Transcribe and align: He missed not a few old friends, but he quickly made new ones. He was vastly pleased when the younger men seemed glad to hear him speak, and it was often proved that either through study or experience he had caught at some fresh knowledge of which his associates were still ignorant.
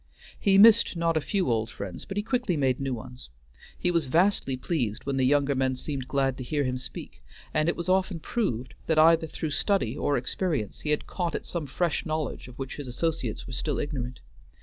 He 0.39 0.57
missed 0.57 0.95
not 0.97 1.15
a 1.15 1.21
few 1.21 1.51
old 1.51 1.69
friends, 1.69 2.05
but 2.05 2.17
he 2.17 2.23
quickly 2.23 2.57
made 2.57 2.79
new 2.79 2.95
ones. 2.95 3.29
He 3.77 3.91
was 3.91 4.07
vastly 4.07 4.57
pleased 4.57 5.05
when 5.05 5.17
the 5.17 5.25
younger 5.27 5.53
men 5.53 5.75
seemed 5.75 6.07
glad 6.07 6.39
to 6.39 6.43
hear 6.43 6.63
him 6.63 6.79
speak, 6.79 7.21
and 7.53 7.69
it 7.69 7.75
was 7.75 7.87
often 7.87 8.19
proved 8.19 8.73
that 8.87 8.97
either 8.97 9.27
through 9.27 9.51
study 9.51 9.95
or 9.95 10.17
experience 10.17 10.79
he 10.79 10.89
had 10.89 11.05
caught 11.05 11.35
at 11.35 11.45
some 11.45 11.67
fresh 11.67 12.03
knowledge 12.03 12.47
of 12.47 12.57
which 12.57 12.77
his 12.77 12.87
associates 12.87 13.45
were 13.45 13.53
still 13.53 13.77
ignorant. 13.77 14.21